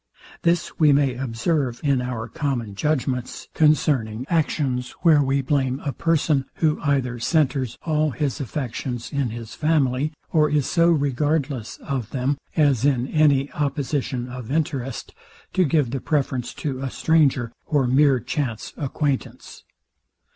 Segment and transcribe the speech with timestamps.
[0.41, 6.45] This we may observe in our common judgments concerning actions, where we blame a person,
[6.55, 12.39] who either centers all his affections in his family, or is so regardless of them,
[12.55, 15.13] as, in any opposition of interest,
[15.53, 19.63] to give the preference to a stranger, or mere chance acquaintance.